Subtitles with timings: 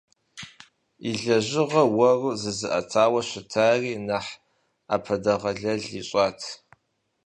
[1.09, 4.33] И лэжьыгъэ уэру зызыӏэтауэ щытари нэхъ
[4.87, 6.39] ӏэпэдэгъэлэл ищӏат.